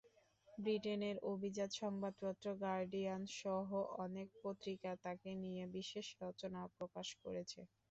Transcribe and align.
ব্রিটেনের 0.57 1.15
অভিজাত 1.31 1.71
সংবাদপত্র 1.81 2.45
গার্ডিয়ানসহ 2.63 3.67
অনেক 3.99 4.27
পত্রিকা 4.43 4.91
তাঁকে 5.03 5.31
নিয়ে 5.43 5.63
বিশেষ 5.75 6.05
রচনা 6.21 6.61
প্রকাশ 6.77 7.07
করেছে। 7.23 7.59